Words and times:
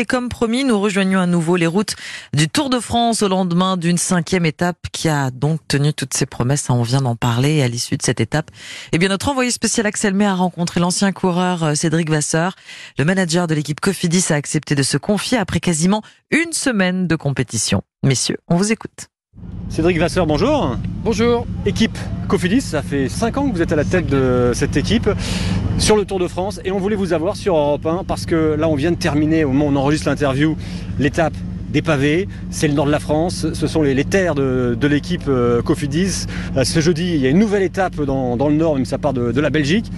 Et 0.00 0.06
comme 0.06 0.28
promis, 0.28 0.62
nous 0.62 0.78
rejoignons 0.78 1.18
à 1.18 1.26
nouveau 1.26 1.56
les 1.56 1.66
routes 1.66 1.96
du 2.32 2.48
Tour 2.48 2.70
de 2.70 2.78
France 2.78 3.22
au 3.22 3.28
lendemain 3.28 3.76
d'une 3.76 3.98
cinquième 3.98 4.46
étape 4.46 4.78
qui 4.92 5.08
a 5.08 5.32
donc 5.32 5.58
tenu 5.66 5.92
toutes 5.92 6.14
ses 6.14 6.24
promesses. 6.24 6.70
On 6.70 6.84
vient 6.84 7.02
d'en 7.02 7.16
parler. 7.16 7.62
À 7.62 7.68
l'issue 7.68 7.96
de 7.96 8.02
cette 8.02 8.20
étape, 8.20 8.52
eh 8.92 8.98
bien, 8.98 9.08
notre 9.08 9.28
envoyé 9.28 9.50
spécial 9.50 9.86
Axel 9.86 10.14
May 10.14 10.24
a 10.24 10.34
rencontré 10.34 10.78
l'ancien 10.78 11.10
coureur 11.10 11.64
euh, 11.64 11.74
Cédric 11.74 12.10
Vasseur. 12.10 12.54
Le 12.96 13.04
manager 13.04 13.48
de 13.48 13.56
l'équipe 13.56 13.80
Cofidis 13.80 14.26
a 14.30 14.36
accepté 14.36 14.76
de 14.76 14.84
se 14.84 14.98
confier 14.98 15.36
après 15.36 15.58
quasiment 15.58 16.02
une 16.30 16.52
semaine 16.52 17.08
de 17.08 17.16
compétition. 17.16 17.82
Messieurs, 18.04 18.38
on 18.46 18.54
vous 18.54 18.70
écoute. 18.70 19.08
Cédric 19.68 19.98
Vasseur, 19.98 20.26
bonjour. 20.26 20.76
Bonjour. 21.04 21.46
Équipe 21.66 21.96
Cofidis, 22.26 22.60
ça 22.60 22.82
fait 22.82 23.08
5 23.08 23.36
ans 23.38 23.48
que 23.48 23.54
vous 23.54 23.62
êtes 23.62 23.72
à 23.72 23.76
la 23.76 23.84
tête 23.84 24.06
de 24.06 24.50
cette 24.54 24.76
équipe 24.76 25.08
sur 25.78 25.96
le 25.96 26.04
Tour 26.04 26.18
de 26.18 26.26
France 26.26 26.60
et 26.64 26.72
on 26.72 26.78
voulait 26.78 26.96
vous 26.96 27.12
avoir 27.12 27.36
sur 27.36 27.56
Europe 27.56 27.86
1 27.86 28.04
parce 28.04 28.26
que 28.26 28.56
là 28.58 28.68
on 28.68 28.74
vient 28.74 28.90
de 28.90 28.96
terminer 28.96 29.44
au 29.44 29.52
moment 29.52 29.66
où 29.66 29.68
on 29.68 29.76
enregistre 29.76 30.08
l'interview 30.08 30.56
l'étape 30.98 31.34
des 31.70 31.82
pavés, 31.82 32.28
c'est 32.50 32.66
le 32.66 32.74
nord 32.74 32.86
de 32.86 32.90
la 32.90 32.98
France, 32.98 33.46
ce 33.52 33.66
sont 33.66 33.82
les, 33.82 34.04
terres 34.04 34.34
de, 34.34 34.86
l'équipe 34.86 35.24
euh, 35.28 35.60
Cofidis. 35.62 36.26
Euh, 36.56 36.64
ce 36.64 36.80
jeudi, 36.80 37.14
il 37.14 37.20
y 37.20 37.26
a 37.26 37.30
une 37.30 37.38
nouvelle 37.38 37.62
étape 37.62 38.00
dans, 38.00 38.36
le 38.36 38.54
nord, 38.54 38.76
même 38.76 38.86
ça 38.86 38.98
part 38.98 39.12
de, 39.12 39.38
la 39.38 39.50
Belgique. 39.50 39.90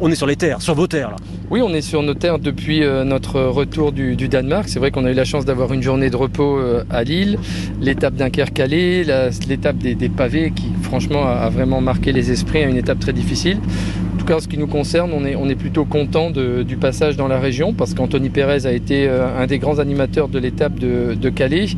On 0.00 0.10
est 0.10 0.14
sur 0.14 0.26
les 0.26 0.36
terres, 0.36 0.62
sur 0.62 0.74
vos 0.74 0.86
terres 0.86 1.10
là. 1.10 1.16
Oui, 1.50 1.62
on 1.62 1.70
est 1.70 1.80
sur 1.80 2.02
nos 2.02 2.14
terres 2.14 2.38
depuis 2.38 2.84
euh, 2.84 3.04
notre 3.04 3.40
retour 3.40 3.92
du, 3.92 4.16
Danemark. 4.16 4.68
C'est 4.68 4.78
vrai 4.78 4.90
qu'on 4.90 5.04
a 5.04 5.10
eu 5.10 5.14
la 5.14 5.24
chance 5.24 5.44
d'avoir 5.44 5.72
une 5.72 5.82
journée 5.82 6.10
de 6.10 6.16
repos 6.16 6.60
à 6.90 7.04
Lille, 7.04 7.38
l'étape 7.80 8.14
d'Unkerque-Calais, 8.14 9.04
l'étape 9.48 9.78
des, 9.78 10.08
pavés 10.08 10.52
qui 10.54 10.72
franchement 10.82 11.26
a, 11.26 11.48
vraiment 11.48 11.80
marqué 11.80 12.12
les 12.12 12.30
esprits, 12.30 12.62
une 12.62 12.76
étape 12.76 12.98
très 12.98 13.12
difficile 13.12 13.58
cas, 14.28 14.40
ce 14.40 14.48
qui 14.48 14.58
nous 14.58 14.66
concerne, 14.66 15.10
on 15.14 15.48
est, 15.48 15.54
plutôt 15.54 15.86
content 15.86 16.30
du 16.30 16.76
passage 16.76 17.16
dans 17.16 17.28
la 17.28 17.38
région 17.38 17.72
parce 17.72 17.94
qu'Anthony 17.94 18.28
Pérez 18.28 18.66
a 18.66 18.72
été 18.72 19.08
euh, 19.08 19.26
un 19.38 19.46
des 19.46 19.58
grands 19.58 19.78
animateurs 19.78 20.28
de 20.28 20.38
l'étape 20.38 20.78
de 20.78 21.28
Calais. 21.30 21.68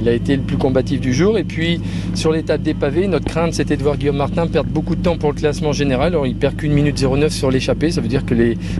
Il 0.00 0.08
a 0.08 0.12
été 0.12 0.36
le 0.36 0.42
plus 0.42 0.56
combatif 0.56 1.00
du 1.00 1.12
jour. 1.12 1.38
Et 1.38 1.44
puis, 1.44 1.80
sur 2.14 2.32
l'étape 2.32 2.62
des 2.62 2.74
pavés, 2.74 3.06
notre 3.06 3.26
crainte, 3.26 3.54
c'était 3.54 3.76
de 3.76 3.82
voir 3.82 3.96
Guillaume 3.96 4.16
Martin 4.16 4.46
perdre 4.46 4.70
beaucoup 4.70 4.96
de 4.96 5.02
temps 5.02 5.16
pour 5.16 5.32
le 5.32 5.36
classement 5.36 5.72
général. 5.72 6.08
Alors, 6.08 6.26
il 6.26 6.36
perd 6.36 6.56
qu'une 6.56 6.72
minute 6.72 7.02
09 7.02 7.32
sur 7.32 7.50
l'échappée. 7.50 7.90
Ça 7.90 8.00
veut 8.00 8.08
dire 8.08 8.24
que 8.24 8.34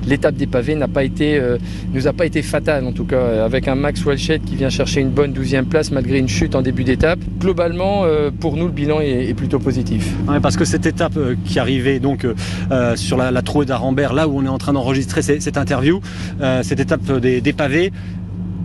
l'étape 0.07 0.35
des 0.35 0.47
pavés 0.47 0.75
n'a 0.75 0.89
pas 0.89 1.05
été, 1.05 1.39
euh, 1.39 1.59
nous 1.93 2.07
a 2.07 2.13
pas 2.13 2.27
été 2.27 2.43
fatale, 2.43 2.87
en 2.87 2.93
tout 2.93 3.05
cas, 3.05 3.45
avec 3.45 3.69
un 3.69 3.75
Max 3.75 4.05
Walshed 4.05 4.45
qui 4.45 4.57
vient 4.57 4.71
chercher 4.71 5.01
une 5.01 5.11
bonne 5.11 5.33
12e 5.33 5.65
place 5.65 5.91
malgré 5.91 6.19
une 6.19 6.29
chute 6.29 6.55
en 6.55 6.63
début 6.63 6.85
d'étape. 6.85 7.19
Globalement, 7.39 8.05
euh, 8.05 8.31
pour 8.31 8.57
nous, 8.57 8.67
le 8.67 8.73
bilan 8.73 9.01
est, 9.01 9.35
plutôt 9.35 9.59
positif. 9.59 10.13
parce 10.43 10.57
que 10.57 10.65
cette 10.65 10.87
étape 10.87 11.17
euh, 11.17 11.35
qui 11.45 11.59
arrivait 11.59 12.01
donc 12.01 12.27
sur 12.97 13.17
la, 13.17 13.31
la 13.31 13.43
trouée 13.43 13.65
d'Arambert, 13.65 14.13
là 14.13 14.29
où 14.29 14.39
on 14.39 14.45
est 14.45 14.49
en 14.49 14.59
train 14.59 14.73
d'enregistrer 14.73 15.23
cette 15.23 15.57
interview, 15.57 16.01
cette 16.63 16.81
étape 16.81 17.03
des 17.21 17.53
pavés, 17.53 17.93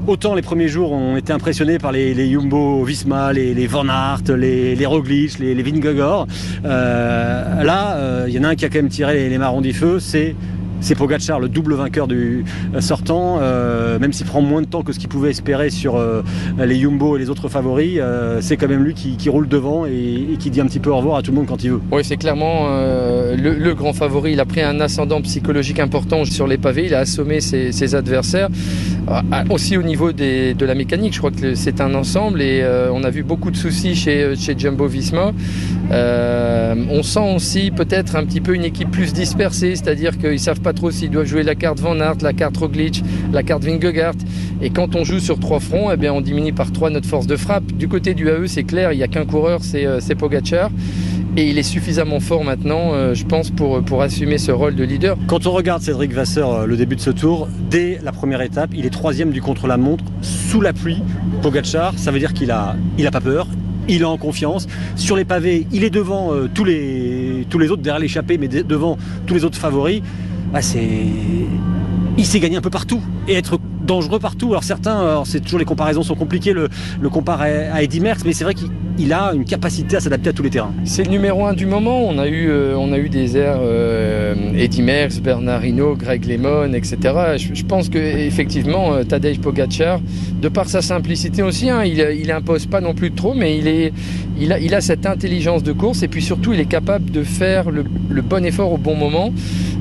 Autant 0.08 0.36
les 0.36 0.44
premiers 0.44 0.68
jours 0.68 0.92
ont 0.92 1.18
été 1.18 1.34
impressionnés 1.34 1.80
par 1.80 1.92
les, 1.92 2.14
les 2.14 2.30
Jumbo 2.30 2.84
Visma, 2.84 3.34
les, 3.34 3.66
Van 3.66 3.88
Aert, 3.88 4.38
les, 4.38 4.76
les 4.76 4.86
Roglic, 4.86 5.40
les, 5.40 5.64
Vingegaard. 5.64 6.28
Euh, 6.64 7.64
là, 7.64 7.96
il 8.28 8.36
euh, 8.36 8.38
y 8.38 8.40
en 8.40 8.44
a 8.44 8.50
un 8.50 8.56
qui 8.56 8.66
a 8.66 8.70
quand 8.70 8.78
même 8.78 8.90
tiré 8.90 9.16
les, 9.16 9.30
les 9.30 9.38
marrons 9.40 9.62
du 9.62 9.74
feu, 9.74 10.00
c'est 10.00 10.36
c'est 10.82 10.94
Pogacar, 10.94 11.40
le 11.40 11.48
double 11.48 11.74
vainqueur 11.74 12.06
du 12.06 12.46
euh, 12.76 12.82
sortant, 12.82 13.40
même 14.00 14.14
s'il 14.14 14.28
prend 14.28 14.42
moins 14.42 14.62
de 14.62 14.68
temps 14.68 14.84
que 14.84 14.94
ce 14.94 15.00
qu'il 15.00 15.10
pouvait 15.10 15.32
espérer 15.32 15.72
sur 15.72 16.00
les 16.60 16.80
Jumbo 16.80 17.16
et 17.16 17.20
les 17.20 17.32
autres 17.32 17.50
favoris, 17.50 18.00
c'est 18.42 18.58
quand 18.58 18.68
même 18.68 18.84
lui 18.84 18.94
qui, 18.94 19.30
roule 19.30 19.48
devant 19.48 19.88
et, 19.88 20.36
qui 20.38 20.52
dit 20.52 20.62
un 20.62 20.68
petit 20.68 20.80
peu 20.80 20.92
au 20.92 20.98
revoir 20.98 21.18
à 21.18 21.22
tout 21.24 21.32
le 21.32 21.38
monde 21.38 21.48
quand 21.48 21.64
il 21.64 21.72
veut. 21.72 21.82
Oui, 21.92 22.04
c'est 22.04 22.18
clairement 22.18 22.68
le, 22.68 23.74
grand 23.74 23.94
favori. 23.94 24.34
Il 24.34 24.40
a 24.40 24.46
pris 24.46 24.62
un 24.62 24.80
ascendant 24.80 25.22
psychologique 25.22 25.80
important 25.80 26.24
sur 26.26 26.46
les 26.46 26.58
pavés, 26.58 26.86
il 26.86 26.94
a 26.94 27.00
assommé 27.00 27.42
ses, 27.42 27.96
adversaires. 27.96 28.50
Aussi 29.50 29.78
au 29.78 29.84
niveau 29.84 30.12
de 30.12 30.66
la 30.66 30.76
mécanique, 30.76 31.14
je 31.14 31.20
crois 31.20 31.32
que 31.32 31.56
c'est 31.56 31.82
un 31.82 31.94
ensemble 31.94 32.42
et 32.42 32.64
on 32.92 33.04
a 33.04 33.10
vu 33.10 33.24
beaucoup 33.24 33.52
de 33.52 33.58
soucis 33.58 33.96
chez, 33.96 34.36
chez 34.36 34.58
Jumbo 34.58 34.88
Visma. 34.88 35.32
on 35.92 37.04
sent 37.04 37.36
aussi 37.36 37.72
peut-être 37.72 38.16
un 38.16 38.26
petit 38.26 38.42
peu 38.42 38.56
une 38.56 38.66
équipe 38.66 38.92
plus 38.92 39.14
dispersée, 39.14 39.76
c'est-à-dire 39.76 40.18
qu'ils 40.18 40.40
savent 40.40 40.62
pas 40.62 40.74
trop 40.74 40.92
s'ils 40.92 41.10
doivent 41.10 41.26
jouer 41.26 41.44
la 41.44 41.56
carte 41.56 41.80
Van 41.80 42.00
Aert, 42.00 42.18
la 42.22 42.34
carte 42.34 42.58
Roglic, 42.58 43.04
la 43.32 43.44
carte 43.44 43.64
Vingegaard. 43.64 44.16
Et 44.62 44.70
quand 44.70 44.96
on 44.96 45.04
joue 45.04 45.20
sur 45.20 45.40
trois 45.40 45.60
fronts, 45.60 45.92
eh 45.92 45.98
bien, 45.98 46.14
on 46.14 46.22
diminue 46.22 46.54
par 46.54 46.72
trois 46.72 46.90
notre 46.90 47.08
force 47.08 47.28
de 47.28 47.36
frappe. 47.36 47.66
Du 47.74 47.88
côté 47.88 48.14
du 48.14 48.30
AE, 48.30 48.48
c'est 48.48 48.64
clair, 48.64 48.94
il 48.94 48.98
n'y 48.98 49.04
a 49.04 49.08
qu'un 49.08 49.26
coureur, 49.26 49.60
c'est 49.64 49.86
euh, 49.86 50.00
Pogacar. 50.18 50.72
Et 51.38 51.50
il 51.50 51.58
est 51.58 51.64
suffisamment 51.64 52.22
fort 52.22 52.46
maintenant, 52.46 52.94
euh, 52.94 53.14
je 53.14 53.26
pense, 53.26 53.52
pour, 53.52 53.84
pour 53.84 54.02
assumer 54.02 54.38
ce 54.38 54.52
rôle 54.52 54.74
de 54.74 54.86
leader. 54.86 55.18
Quand 55.28 55.46
on 55.48 55.52
regarde 55.52 55.82
Cédric 55.82 56.14
Vasseur, 56.14 56.52
euh, 56.52 56.66
le 56.66 56.78
début 56.78 56.96
de 56.96 57.02
ce 57.02 57.10
tour, 57.10 57.50
dès 57.70 58.00
la 58.02 58.14
première 58.14 58.42
étape, 58.42 58.70
il 58.74 58.86
est 58.86 58.90
troisième 58.90 59.32
du 59.32 59.42
contre-la-montre, 59.42 60.06
sous 60.22 60.62
la 60.62 60.72
pluie. 60.72 61.02
Pogacar, 61.42 61.94
ça 61.98 62.12
veut 62.12 62.20
dire 62.20 62.34
qu'il 62.34 62.52
a, 62.52 62.78
il 62.98 63.06
a 63.06 63.12
pas 63.12 63.20
peur, 63.20 63.48
il 63.90 64.02
est 64.02 64.06
en 64.06 64.18
confiance. 64.18 64.68
Sur 64.96 65.18
les 65.18 65.26
pavés, 65.26 65.68
il 65.74 65.84
est 65.84 65.90
devant 65.90 66.32
tous, 66.54 66.64
les, 66.64 67.46
tous 67.50 67.60
les 67.60 67.70
autres, 67.70 67.82
derrière 67.82 68.00
l'échappée, 68.00 68.38
mais 68.38 68.48
devant 68.48 68.98
tous 69.26 69.34
les 69.34 69.44
autres 69.44 69.58
favoris. 69.58 70.02
Bah, 70.54 70.62
c'est 70.62 70.88
il 72.18 72.26
s'est 72.26 72.40
gagné 72.40 72.56
un 72.56 72.62
peu 72.62 72.70
partout 72.70 73.02
et 73.28 73.34
être 73.34 73.60
dangereux 73.86 74.20
partout. 74.20 74.52
Alors 74.52 74.64
certains, 74.64 75.22
c'est 75.26 75.42
toujours 75.42 75.60
les 75.60 75.66
comparaisons 75.66 76.02
sont 76.02 76.16
compliquées, 76.16 76.54
le, 76.54 76.70
le 77.02 77.10
comparer 77.10 77.68
à 77.68 77.84
Eddie 77.84 78.00
Merckx, 78.00 78.24
mais 78.26 78.32
c'est 78.32 78.46
vrai 78.46 78.54
qu'il 78.54 78.70
a 79.14 79.34
une 79.34 79.46
capacité 79.46 79.98
à 79.98 80.00
s'adapter 80.00 80.30
à 80.30 80.34
tous 80.34 80.44
les 80.44 80.50
terrains. 80.50 80.74
C'est 80.86 81.04
le 81.04 81.12
numéro 81.12 81.46
un 81.46 81.54
du 81.54 81.66
moment. 81.66 82.06
On 82.08 82.18
a 82.18 82.28
eu, 82.28 82.50
euh, 82.50 82.76
on 82.78 82.92
a 82.92 82.98
eu 82.98 83.10
des 83.10 83.38
airs 83.38 83.60
euh, 83.60 84.34
Eddie 84.58 84.82
Merckx, 84.82 85.20
Bernard 85.22 85.66
Hinault, 85.66 85.96
Greg 85.96 86.26
Lemon, 86.26 86.74
etc. 86.74 86.98
Je, 87.38 87.64
pense 87.64 87.90
que 87.90 87.98
effectivement 87.98 88.94
euh, 88.94 89.04
Tadej 89.04 89.40
Pogacar, 89.40 90.00
de 90.42 90.50
par 90.50 90.70
sa 90.70 90.82
simplicité 90.82 91.44
aussi, 91.44 91.70
hein, 91.70 91.84
il, 91.84 92.00
il 92.20 92.32
impose 92.32 92.66
pas 92.66 92.82
non 92.82 92.94
plus 92.94 93.12
trop, 93.12 93.34
mais 93.34 93.58
il 93.58 93.68
est, 93.68 93.94
il 94.40 94.54
a, 94.54 94.60
il 94.60 94.74
a 94.74 94.82
cette 94.82 95.06
intelligence 95.06 95.64
de 95.64 95.74
course 95.74 96.04
et 96.04 96.08
puis 96.08 96.22
surtout 96.22 96.54
il 96.54 96.60
est 96.60 96.66
capable 96.66 97.12
de 97.12 97.24
faire 97.24 97.72
le, 97.72 97.84
bon 98.22 98.46
effort 98.46 98.72
au 98.72 98.78
bon 98.78 98.96
moment. 98.96 99.34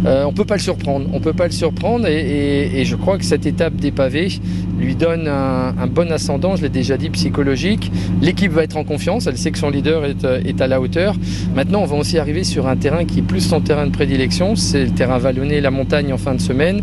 On 0.04 0.24
on 0.26 0.32
peut 0.32 0.44
pas 0.44 0.56
le 0.56 0.60
surprendre. 0.60 1.06
On 1.12 1.20
peut 1.20 1.32
pas 1.32 1.46
le 1.46 1.52
surprendre 1.52 2.08
et, 2.08 2.80
et 2.80 2.84
je 2.84 2.96
crois 2.96 3.18
que 3.18 3.24
cette 3.24 3.46
étape 3.46 3.76
des 3.76 3.92
pavé 3.92 4.28
lui 4.78 4.94
donne 4.96 5.28
un, 5.28 5.86
bon 5.86 6.10
ascendant, 6.10 6.56
je 6.56 6.62
l'ai 6.62 6.68
déjà 6.68 6.96
dit, 6.96 7.10
psychologique. 7.10 7.90
L'équipe 8.20 8.52
va 8.52 8.64
être 8.64 8.76
en 8.76 8.84
confiance, 8.84 9.26
elle 9.26 9.38
sait 9.38 9.50
que 9.50 9.58
son 9.58 9.70
leader 9.70 10.04
est, 10.04 10.24
euh, 10.24 10.40
à 10.58 10.66
la 10.66 10.80
hauteur. 10.80 11.14
Maintenant, 11.54 11.82
on 11.82 11.86
va 11.86 11.96
aussi 11.96 12.18
arriver 12.18 12.44
sur 12.44 12.66
un 12.66 12.76
terrain 12.76 13.04
qui 13.04 13.20
est 13.20 13.22
plus 13.22 13.40
son 13.40 13.60
terrain 13.60 13.86
de 13.86 13.92
prédilection, 13.92 14.56
c'est 14.56 14.84
le 14.84 14.90
terrain 14.90 15.18
vallonné, 15.18 15.60
la 15.60 15.70
montagne 15.70 16.12
en 16.12 16.18
fin 16.18 16.34
de 16.34 16.40
semaine. 16.40 16.82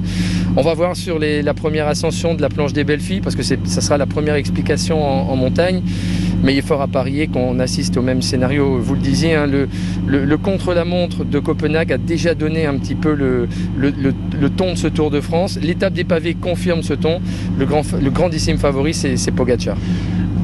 On 0.55 0.61
va 0.61 0.73
voir 0.73 0.95
sur 0.95 1.19
la 1.19 1.53
première 1.53 1.87
ascension 1.87 2.35
de 2.35 2.41
la 2.41 2.49
planche 2.49 2.73
des 2.73 2.83
belles 2.83 3.01
parce 3.23 3.35
que 3.35 3.43
ça 3.43 3.81
sera 3.81 3.97
la 3.97 4.05
première 4.05 4.35
explication 4.35 5.03
en, 5.03 5.35
montagne. 5.35 5.81
Mais 6.43 6.53
il 6.53 6.57
est 6.57 6.65
fort 6.65 6.81
à 6.81 6.87
parier 6.87 7.27
qu'on 7.27 7.59
assiste 7.59 7.97
au 7.97 8.01
même 8.01 8.21
scénario. 8.21 8.77
Vous 8.79 8.95
le 8.95 8.99
disiez, 8.99 9.35
hein, 9.35 9.47
le, 9.47 10.37
contre-la-montre 10.37 11.23
de 11.23 11.39
Copenhague 11.39 11.93
a 11.93 11.97
déjà 11.97 12.33
donné 12.33 12.65
un 12.65 12.77
petit 12.77 12.95
peu 12.95 13.13
le, 13.13 13.47
ton 14.57 14.73
de 14.73 14.77
ce 14.77 14.87
Tour 14.87 15.11
de 15.11 15.21
France. 15.21 15.59
L'étape 15.61 15.93
des 15.93 16.03
pavés 16.03 16.33
confirme 16.33 16.81
ce 16.81 16.93
ton. 16.93 17.21
Le, 17.57 17.65
grand, 17.65 17.83
le 17.93 18.09
grandissime 18.09 18.57
favori, 18.57 18.93
c'est 18.93 19.31
Pogacar. 19.31 19.77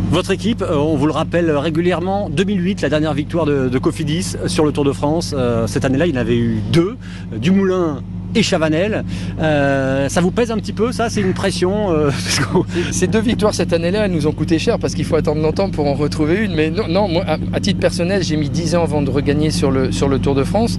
Votre 0.09 0.31
équipe, 0.31 0.61
euh, 0.61 0.75
on 0.77 0.95
vous 0.95 1.05
le 1.05 1.11
rappelle 1.11 1.51
régulièrement, 1.51 2.29
2008, 2.29 2.81
la 2.81 2.89
dernière 2.89 3.13
victoire 3.13 3.45
de, 3.45 3.77
Cofidis 3.77 4.37
sur 4.45 4.65
le 4.65 4.71
Tour 4.71 4.85
de 4.85 4.93
France. 4.93 5.35
Euh, 5.37 5.67
cette 5.67 5.83
année-là, 5.83 6.07
il 6.07 6.17
en 6.17 6.21
avait 6.21 6.37
eu 6.37 6.59
deux. 6.71 6.95
Dumoulin 7.35 8.01
et 8.35 8.43
Chavanel. 8.43 9.03
Euh, 9.39 10.09
ça 10.09 10.21
vous 10.21 10.31
pèse 10.31 10.51
un 10.51 10.57
petit 10.57 10.73
peu, 10.73 10.91
ça 10.91 11.09
C'est 11.09 11.21
une 11.21 11.33
pression 11.33 11.89
Ces 12.91 13.07
deux 13.07 13.19
victoires 13.19 13.53
cette 13.53 13.73
année-là, 13.73 14.05
elles 14.05 14.11
nous 14.11 14.27
ont 14.27 14.31
coûté 14.31 14.59
cher 14.59 14.79
parce 14.79 14.93
qu'il 14.93 15.05
faut 15.05 15.15
attendre 15.15 15.41
longtemps 15.41 15.69
pour 15.69 15.87
en 15.87 15.93
retrouver 15.93 16.43
une. 16.43 16.55
Mais 16.55 16.69
non, 16.69 16.87
non 16.87 17.07
moi, 17.07 17.23
à, 17.53 17.59
titre 17.59 17.79
personnel, 17.79 18.23
j'ai 18.23 18.37
mis 18.37 18.49
10 18.49 18.75
ans 18.75 18.83
avant 18.83 19.01
de 19.01 19.09
regagner 19.09 19.51
sur 19.51 19.71
le 19.71 20.19
Tour 20.19 20.35
de 20.35 20.43
France. 20.43 20.77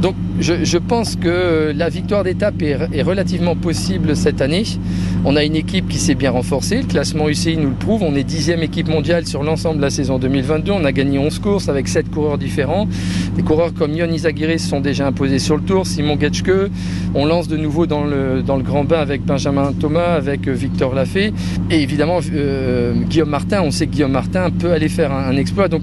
Donc 0.00 0.14
je, 0.38 0.78
pense 0.78 1.16
que 1.16 1.72
la 1.74 1.88
victoire 1.88 2.22
d'étape 2.22 2.62
est, 2.62 3.02
relativement 3.02 3.56
possible 3.56 4.14
cette 4.14 4.40
année. 4.40 4.62
On 5.24 5.34
a 5.34 5.42
une 5.42 5.56
équipe 5.56 5.88
qui 5.88 5.98
s'est 5.98 6.14
bien 6.14 6.30
renforcée. 6.30 6.82
Le 6.82 6.86
classement 6.86 7.28
UCI 7.28 7.56
nous 7.56 7.70
le 7.70 7.74
prouve. 7.74 8.04
On 8.04 8.14
est 8.14 8.22
dixième 8.22 8.62
équipe 8.62 8.88
mondiale 8.88 9.26
sur 9.26 9.42
l'ensemble 9.42 9.78
de 9.78 9.82
la 9.82 9.90
saison 9.90 10.18
2022. 10.18 10.70
On 10.70 10.84
a 10.84 10.92
gagné 10.92 11.18
11 11.18 11.40
courses 11.40 11.68
avec 11.68 11.88
7 11.88 12.10
coureurs 12.12 12.38
différents. 12.38 12.86
Des 13.34 13.42
coureurs 13.42 13.74
comme 13.74 13.94
Yon 13.94 14.10
Izagirre 14.12 14.60
se 14.60 14.68
sont 14.68 14.80
déjà 14.80 15.08
imposés 15.08 15.40
sur 15.40 15.56
le 15.56 15.62
tour. 15.62 15.84
Simon 15.86 16.16
Getschke. 16.18 16.70
On 17.14 17.26
lance 17.26 17.48
de 17.48 17.56
nouveau 17.56 17.86
dans 17.86 18.04
le, 18.04 18.42
grand 18.62 18.84
bain 18.84 19.00
avec 19.00 19.24
Benjamin 19.24 19.72
Thomas, 19.72 20.14
avec 20.14 20.46
Victor 20.46 20.94
Lafay. 20.94 21.32
Et 21.70 21.82
évidemment, 21.82 22.20
euh, 22.32 22.94
Guillaume 23.08 23.30
Martin. 23.30 23.62
On 23.62 23.72
sait 23.72 23.88
que 23.88 23.92
Guillaume 23.92 24.12
Martin 24.12 24.50
peut 24.50 24.70
aller 24.70 24.88
faire 24.88 25.12
un, 25.12 25.24
un 25.24 25.36
exploit. 25.36 25.66
Donc 25.66 25.82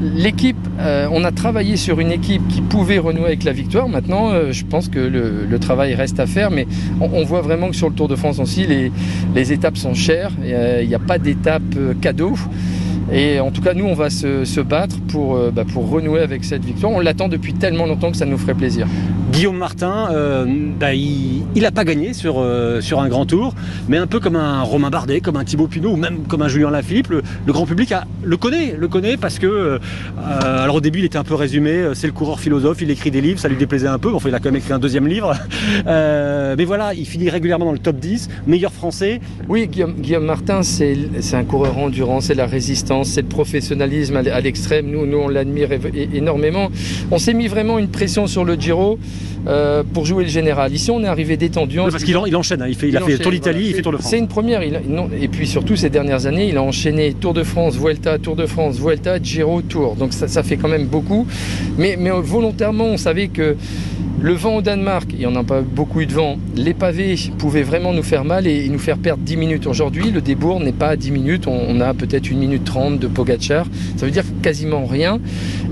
L'équipe, 0.00 0.56
euh, 0.80 1.06
on 1.12 1.24
a 1.24 1.30
travaillé 1.30 1.76
sur 1.76 2.00
une 2.00 2.10
équipe 2.10 2.46
qui 2.48 2.60
pouvait 2.60 2.98
renouer 2.98 3.26
avec 3.26 3.44
la 3.44 3.52
victoire. 3.52 3.88
Maintenant, 3.88 4.30
euh, 4.30 4.50
je 4.50 4.64
pense 4.64 4.88
que 4.88 4.98
le, 4.98 5.58
travail 5.58 5.94
reste 5.94 6.20
à 6.20 6.26
faire, 6.26 6.50
mais 6.50 6.66
on, 7.00 7.24
voit 7.24 7.40
vraiment 7.40 7.68
que 7.68 7.76
sur 7.76 7.88
le 7.88 7.94
Tour 7.94 8.08
de 8.08 8.16
France 8.16 8.38
aussi, 8.38 8.66
les, 8.66 9.52
étapes 9.52 9.76
sont 9.76 9.94
chères. 9.94 10.32
Il 10.42 10.88
n'y 10.88 10.94
a, 10.94 10.98
pas 10.98 11.18
d'étape 11.18 11.62
euh, 11.76 11.94
cadeau. 12.00 12.34
Et 13.12 13.38
en 13.38 13.50
tout 13.50 13.62
cas, 13.62 13.74
nous, 13.74 13.84
on 13.84 13.94
va 13.94 14.10
se, 14.10 14.60
battre 14.60 14.96
bah, 15.52 15.64
pour 15.72 15.88
renouer 15.88 16.20
avec 16.20 16.44
cette 16.44 16.64
victoire. 16.64 16.92
On 16.92 17.00
l'attend 17.00 17.28
depuis 17.28 17.54
tellement 17.54 17.86
longtemps 17.86 18.10
que 18.10 18.16
ça 18.16 18.26
nous 18.26 18.38
ferait 18.38 18.54
plaisir. 18.54 18.86
Guillaume 19.34 19.58
Martin, 19.58 20.10
euh, 20.12 20.46
bah, 20.78 20.94
il 20.94 21.42
n'a 21.56 21.72
pas 21.72 21.82
gagné 21.82 22.12
sur, 22.12 22.36
euh, 22.38 22.80
sur 22.80 23.00
un 23.00 23.08
grand 23.08 23.26
tour, 23.26 23.52
mais 23.88 23.96
un 23.96 24.06
peu 24.06 24.20
comme 24.20 24.36
un 24.36 24.62
Romain 24.62 24.90
Bardet, 24.90 25.20
comme 25.20 25.34
un 25.34 25.42
Thibaut 25.42 25.66
Pinot 25.66 25.90
ou 25.90 25.96
même 25.96 26.18
comme 26.28 26.42
un 26.42 26.46
Julien 26.46 26.70
Lafilippe, 26.70 27.08
le, 27.08 27.22
le 27.44 27.52
grand 27.52 27.66
public 27.66 27.92
le 28.22 28.36
connaît, 28.36 28.76
le 28.78 28.86
connaît 28.86 29.16
parce 29.16 29.40
que, 29.40 29.46
euh, 29.46 29.78
alors 30.62 30.76
au 30.76 30.80
début 30.80 31.00
il 31.00 31.04
était 31.04 31.18
un 31.18 31.24
peu 31.24 31.34
résumé, 31.34 31.84
c'est 31.94 32.06
le 32.06 32.12
coureur 32.12 32.38
philosophe, 32.38 32.80
il 32.80 32.92
écrit 32.92 33.10
des 33.10 33.20
livres, 33.20 33.40
ça 33.40 33.48
lui 33.48 33.56
déplaisait 33.56 33.88
un 33.88 33.98
peu, 33.98 34.14
enfin 34.14 34.28
il 34.28 34.34
a 34.36 34.38
quand 34.38 34.52
même 34.52 34.56
écrit 34.56 34.72
un 34.72 34.78
deuxième 34.78 35.08
livre, 35.08 35.34
mais 35.84 36.64
voilà, 36.64 36.94
il 36.94 37.04
finit 37.04 37.28
régulièrement 37.28 37.66
dans 37.66 37.72
le 37.72 37.80
top 37.80 37.96
10, 37.96 38.28
meilleur 38.46 38.72
français. 38.72 39.20
Oui, 39.48 39.66
Guillaume, 39.66 39.94
Guillaume 39.94 40.26
Martin, 40.26 40.62
c'est 40.62 40.96
un 41.34 41.44
coureur 41.44 41.76
endurant, 41.78 42.20
c'est 42.20 42.34
la 42.34 42.46
résistance, 42.46 43.08
c'est 43.08 43.22
le 43.22 43.28
professionnalisme 43.28 44.14
à 44.16 44.40
l'extrême, 44.40 44.86
nous, 44.86 45.06
nous 45.06 45.18
on 45.18 45.28
l'admire 45.28 45.70
énormément. 46.12 46.70
On 47.10 47.18
s'est 47.18 47.34
mis 47.34 47.48
vraiment 47.48 47.80
une 47.80 47.88
pression 47.88 48.28
sur 48.28 48.44
le 48.44 48.54
Giro. 48.54 49.00
Euh, 49.46 49.82
pour 49.92 50.06
jouer 50.06 50.24
le 50.24 50.30
général. 50.30 50.72
Ici, 50.72 50.90
on 50.90 51.02
est 51.02 51.06
arrivé 51.06 51.36
détendu. 51.36 51.76
parce 51.76 52.02
qu'il 52.02 52.16
il 52.26 52.36
enchaîne, 52.36 52.62
hein. 52.62 52.66
il, 52.68 52.74
fait, 52.74 52.88
il, 52.88 52.96
a 52.96 53.00
fait 53.00 53.18
Tour 53.18 53.32
d'Italie, 53.32 53.66
il 53.68 53.74
fait 53.74 53.82
Tour 53.82 53.92
de 53.92 53.98
France. 53.98 54.10
C'est 54.10 54.18
une 54.18 54.28
première. 54.28 54.62
et 54.62 55.28
puis 55.28 55.46
surtout, 55.46 55.76
ces 55.76 55.90
dernières 55.90 56.26
années, 56.26 56.48
il 56.48 56.56
a 56.56 56.62
enchaîné 56.62 57.12
Tour 57.12 57.34
de 57.34 57.42
France, 57.42 57.76
Vuelta, 57.76 58.18
Tour 58.18 58.36
de 58.36 58.46
France, 58.46 58.78
Vuelta, 58.78 59.22
Giro, 59.22 59.60
Tour. 59.62 59.96
Donc 59.96 60.12
ça, 60.12 60.28
ça 60.28 60.42
fait 60.42 60.56
quand 60.56 60.68
même 60.68 60.86
beaucoup. 60.86 61.26
Mais, 61.76 61.96
mais 61.98 62.10
volontairement, 62.10 62.84
on 62.86 62.96
savait 62.96 63.28
que 63.28 63.56
le 64.24 64.32
vent 64.32 64.56
au 64.56 64.62
Danemark, 64.62 65.10
il 65.12 65.18
n'y 65.18 65.26
en 65.26 65.36
a 65.36 65.44
pas 65.44 65.60
beaucoup 65.60 66.00
eu 66.00 66.06
de 66.06 66.14
vent. 66.14 66.38
Les 66.56 66.72
pavés 66.72 67.14
pouvaient 67.36 67.62
vraiment 67.62 67.92
nous 67.92 68.02
faire 68.02 68.24
mal 68.24 68.46
et 68.46 68.68
nous 68.70 68.78
faire 68.78 68.96
perdre 68.96 69.22
10 69.22 69.36
minutes. 69.36 69.66
Aujourd'hui, 69.66 70.10
le 70.10 70.22
débours 70.22 70.60
n'est 70.60 70.72
pas 70.72 70.88
à 70.88 70.96
10 70.96 71.10
minutes. 71.10 71.46
On 71.46 71.78
a 71.82 71.92
peut-être 71.92 72.30
une 72.30 72.38
minute 72.38 72.64
30 72.64 72.98
de 72.98 73.06
Pogacar. 73.06 73.66
Ça 73.98 74.06
veut 74.06 74.12
dire 74.12 74.24
quasiment 74.40 74.86
rien. 74.86 75.20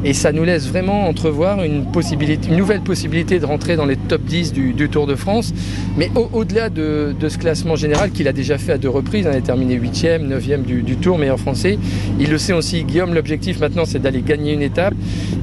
Et 0.04 0.12
ça 0.14 0.32
nous 0.32 0.44
laisse 0.44 0.69
vraiment 0.69 1.08
entrevoir 1.08 1.62
une, 1.62 1.84
possibilité, 1.84 2.49
une 2.49 2.56
nouvelle 2.56 2.81
possibilité 2.81 3.38
de 3.38 3.46
rentrer 3.46 3.76
dans 3.76 3.87
les 3.87 3.96
top 3.96 4.22
10 4.25 4.52
du, 4.52 4.88
Tour 4.88 5.06
de 5.06 5.14
France. 5.14 5.54
Mais 5.96 6.10
au-delà 6.32 6.69
de, 6.69 7.14
ce 7.26 7.38
classement 7.38 7.76
général 7.76 8.10
qu'il 8.10 8.26
a 8.28 8.32
déjà 8.32 8.58
fait 8.58 8.72
à 8.72 8.78
deux 8.78 8.88
reprises, 8.88 9.26
il 9.31 9.37
a 9.37 9.40
terminé 9.40 9.78
8e, 9.78 10.28
9e 10.28 10.62
du, 10.62 10.82
du 10.82 10.96
Tour, 10.96 11.19
meilleur 11.19 11.38
français. 11.38 11.78
Il 12.19 12.31
le 12.31 12.38
sait 12.38 12.52
aussi, 12.52 12.82
Guillaume, 12.84 13.14
l'objectif 13.14 13.60
maintenant 13.60 13.84
c'est 13.84 14.00
d'aller 14.00 14.22
gagner 14.22 14.52
une 14.52 14.62
étape. 14.62 14.94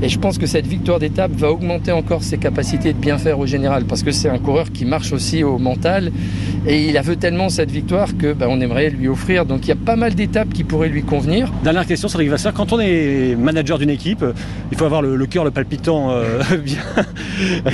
Et 0.01 0.09
je 0.09 0.19
pense 0.19 0.37
que 0.37 0.45
cette 0.45 0.67
victoire 0.67 0.99
d'étape 0.99 1.31
va 1.31 1.51
augmenter 1.51 1.91
encore 1.91 2.23
ses 2.23 2.37
capacités 2.37 2.93
bien 2.93 3.17
faire 3.17 3.39
au 3.39 3.45
général 3.45 3.85
parce 3.85 4.03
que 4.03 4.11
c'est 4.11 4.29
un 4.29 4.39
coureur 4.39 4.71
qui 4.71 4.85
marche 4.85 5.13
aussi 5.13 5.43
au 5.43 5.57
mental 5.57 6.11
et 6.67 6.87
il 6.87 6.97
a 6.97 7.01
veut 7.01 7.15
tellement 7.15 7.49
cette 7.49 7.71
victoire 7.71 8.17
que 8.17 8.33
bah, 8.33 8.47
on 8.49 8.59
aimerait 8.61 8.89
lui 8.89 9.07
offrir. 9.07 9.45
Donc 9.45 9.65
il 9.65 9.69
y 9.69 9.71
a 9.71 9.77
pas 9.77 9.95
mal 9.95 10.15
d'étapes 10.15 10.53
qui 10.53 10.63
pourraient 10.63 10.89
lui 10.89 11.03
convenir. 11.03 11.51
Dernière 11.63 11.85
question, 11.85 12.07
Cédric 12.07 12.29
Vasseur. 12.29 12.53
Quand 12.53 12.73
on 12.73 12.79
est 12.79 13.35
manager 13.37 13.77
d'une 13.77 13.89
équipe, 13.89 14.23
il 14.71 14.77
faut 14.77 14.85
avoir 14.85 15.01
le, 15.01 15.25
cœur, 15.25 15.43
le 15.43 15.51
palpitant 15.51 16.11
euh, 16.11 16.41
bien, 16.63 16.81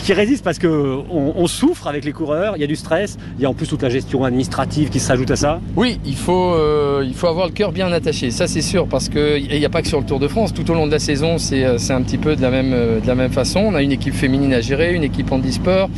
qui 0.01 0.13
résiste 0.13 0.43
parce 0.43 0.59
que 0.59 0.67
on, 1.09 1.45
souffre 1.47 1.87
avec 1.87 2.05
les 2.05 2.11
coureurs. 2.11 2.53
Il 2.57 2.61
y 2.61 2.63
a 2.63 2.67
du 2.67 2.75
stress. 2.75 3.17
Il 3.37 3.43
y 3.43 3.45
a 3.45 3.49
en 3.49 3.53
plus 3.53 3.67
toute 3.67 3.83
la 3.83 3.89
gestion 3.89 4.23
administrative 4.23 4.89
qui 4.89 4.99
s'ajoute 4.99 5.29
à 5.31 5.35
ça. 5.35 5.59
Oui, 5.75 5.99
il 6.05 6.15
faut, 6.15 6.53
euh, 6.53 7.05
avoir 7.23 7.47
le 7.47 7.53
cœur 7.53 7.71
bien 7.71 7.91
attaché. 7.91 8.31
Ça 8.31 8.47
c'est 8.47 8.61
sûr 8.61 8.87
parce 8.87 9.09
qu'il 9.09 9.47
n'y 9.47 9.65
a 9.65 9.69
pas 9.69 9.81
que 9.81 9.87
sur 9.87 9.99
le 9.99 10.05
Tour 10.05 10.19
de 10.19 10.27
France. 10.27 10.53
Tout 10.53 10.69
au 10.71 10.73
long 10.73 10.87
de 10.87 10.91
la 10.91 10.99
saison, 10.99 11.37
c'est 11.37 11.63
euh, 11.63 11.77
un 11.89 12.01
petit 12.01 12.17
peu 12.17 12.35
de 12.35 12.41
la 12.41 12.49
même, 12.49 13.31
façon. 13.31 13.59
On 13.59 13.75
a 13.75 13.81
une 13.81 13.91
équipe 13.91 14.13
féminine 14.13 14.53
à 14.53 14.61
gérer, 14.61 14.93
une 14.93 15.03
équipe 15.03 15.31
en 15.31 15.39
e-sport. 15.39 15.89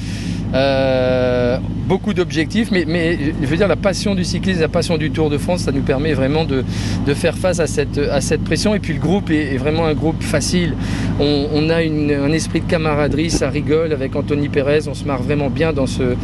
Euh, 0.54 1.58
beaucoup 1.88 2.14
d'objectifs, 2.14 2.72
mais, 2.72 2.86
mais, 2.88 3.18
je 3.42 3.48
veux 3.48 3.58
dire 3.58 3.68
la 3.68 3.76
passion 3.76 4.16
du 4.16 4.24
cyclisme, 4.24 4.62
la 4.62 4.68
passion 4.68 4.98
du 4.98 5.12
Tour 5.12 5.30
de 5.30 5.38
France, 5.38 5.62
ça 5.62 5.72
nous 5.72 5.82
permet 5.82 6.14
vraiment 6.14 6.46
de, 6.46 6.64
de 7.06 7.14
faire 7.14 7.36
face 7.36 7.60
à 7.60 7.68
cette, 7.68 7.98
à 7.98 8.22
cette 8.22 8.44
pression. 8.44 8.74
Et 8.76 8.80
puis 8.80 8.94
le 8.94 9.00
groupe 9.00 9.30
est, 9.30 9.58
vraiment 9.58 9.86
un 9.86 9.94
groupe 9.94 10.22
facile. 10.22 10.74
On, 11.20 11.70
a 11.70 11.78
un 11.78 12.32
esprit 12.32 12.62
de 12.62 12.66
camaraderie, 12.66 13.30
ça 13.30 13.50
rigole 13.50 13.92
avec 13.92 14.16
Anthony 14.16 14.50
Pérez, 14.50 14.88
on 14.88 14.94
se 14.94 15.06
marre 15.06 15.22
vraiment 15.22 15.50
bien 15.50 15.74
dans 15.74 15.88
ce, 15.88 16.16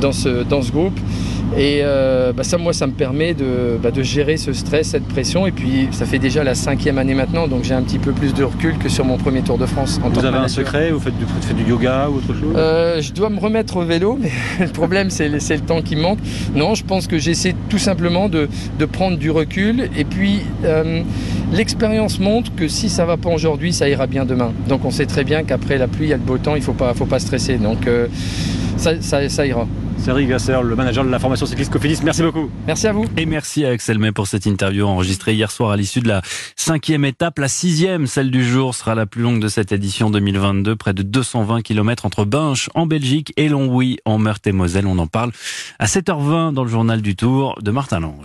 dans 0.00 0.12
ce, 0.12 0.42
dans 0.44 0.62
ce 0.62 0.70
groupe. 0.70 0.98
Et 1.56 1.80
euh, 1.82 2.32
bah 2.32 2.42
ça, 2.42 2.58
moi, 2.58 2.72
ça 2.72 2.86
me 2.86 2.92
permet 2.92 3.32
de, 3.32 3.78
bah 3.80 3.90
de, 3.92 4.02
gérer 4.02 4.36
ce 4.36 4.52
stress, 4.52 4.88
cette 4.88 5.06
pression. 5.06 5.46
Et 5.46 5.52
puis, 5.52 5.88
ça 5.92 6.04
fait 6.04 6.18
déjà 6.18 6.42
la 6.42 6.54
cinquième 6.54 6.98
année 6.98 7.14
maintenant, 7.14 7.46
donc 7.46 7.62
j'ai 7.64 7.74
un 7.74 7.82
petit 7.82 7.98
peu 7.98 8.12
plus 8.12 8.34
de 8.34 8.42
recul 8.42 8.76
que 8.76 8.88
sur 8.88 9.04
mon 9.04 9.18
premier 9.18 9.42
Tour 9.42 9.56
de 9.56 9.66
France. 9.66 10.00
vous 10.02 10.24
avez 10.24 10.38
un 10.38 10.48
secret 10.48 10.90
Vous 10.90 10.98
faites 10.98 11.16
du, 11.16 11.24
faites 11.24 11.56
du 11.56 11.64
yoga 11.64 12.08
ou 12.10 12.16
autre 12.16 12.34
chose? 12.34 12.54
Euh, 12.56 13.00
Je 13.00 13.12
dois 13.12 13.30
me 13.30 13.38
remettre 13.38 13.76
au 13.76 13.84
vélo, 13.84 14.18
mais 14.20 14.30
le 14.66 14.72
problème, 14.72 15.10
c'est 15.10 15.28
le, 15.28 15.38
le, 15.38 15.60
temps 15.60 15.80
qui 15.80 15.94
manque. 15.94 16.18
Non, 16.54 16.74
je 16.74 16.84
pense 16.84 17.06
que 17.06 17.18
j'essaie 17.18 17.54
tout 17.68 17.78
simplement 17.78 18.28
de, 18.28 18.48
de, 18.78 18.84
prendre 18.84 19.16
du 19.16 19.30
recul. 19.30 19.88
Et 19.96 20.04
puis, 20.04 20.40
euh, 20.64 21.02
l'expérience 21.52 22.18
montre 22.18 22.52
que 22.56 22.66
si 22.66 22.88
ça 22.88 23.04
va 23.04 23.16
pas 23.16 23.30
aujourd'hui, 23.30 23.72
ça 23.72 23.88
ira 23.88 24.08
bien 24.08 24.24
demain. 24.24 24.52
Donc, 24.68 24.84
on 24.84 24.90
sait 24.90 25.06
très 25.06 25.22
bien 25.22 25.44
qu'après 25.44 25.78
la 25.78 25.86
pluie, 25.86 26.06
il 26.06 26.10
y 26.10 26.14
a 26.14 26.16
le 26.16 26.22
beau 26.22 26.38
temps, 26.38 26.56
il 26.56 26.62
faut 26.62 26.72
pas, 26.72 26.94
faut 26.94 27.06
pas 27.06 27.20
stresser. 27.20 27.58
Donc, 27.58 27.88
ça, 28.76 29.00
ça, 29.00 29.28
ça 29.28 29.46
ira. 29.46 29.68
Cédric 30.04 30.28
Gasser, 30.28 30.58
le 30.62 30.76
manager 30.76 31.02
de 31.02 31.08
la 31.08 31.18
formation 31.18 31.46
cycliste 31.46 31.72
Cofidis. 31.72 32.00
Merci 32.04 32.20
beaucoup. 32.20 32.50
Merci 32.66 32.88
à 32.88 32.92
vous. 32.92 33.06
Et 33.16 33.24
merci 33.24 33.64
à 33.64 33.70
Axel 33.70 33.98
May 33.98 34.12
pour 34.12 34.26
cette 34.26 34.44
interview 34.44 34.84
enregistrée 34.84 35.32
hier 35.32 35.50
soir 35.50 35.70
à 35.70 35.78
l'issue 35.78 36.00
de 36.00 36.08
la 36.08 36.20
cinquième 36.56 37.06
étape. 37.06 37.38
La 37.38 37.48
sixième, 37.48 38.06
celle 38.06 38.30
du 38.30 38.44
jour, 38.44 38.74
sera 38.74 38.94
la 38.94 39.06
plus 39.06 39.22
longue 39.22 39.40
de 39.40 39.48
cette 39.48 39.72
édition 39.72 40.10
2022. 40.10 40.76
Près 40.76 40.92
de 40.92 41.02
220 41.02 41.62
km 41.62 42.04
entre 42.04 42.26
Binche 42.26 42.68
en 42.74 42.84
Belgique 42.84 43.32
et 43.38 43.48
Longwy 43.48 43.96
en 44.04 44.18
Meurthe-et-Moselle. 44.18 44.86
On 44.86 44.98
en 44.98 45.06
parle 45.06 45.32
à 45.78 45.86
7h20 45.86 46.52
dans 46.52 46.64
le 46.64 46.70
journal 46.70 47.00
du 47.00 47.16
Tour 47.16 47.58
de 47.62 47.70
Martin 47.70 48.00
Lange. 48.00 48.20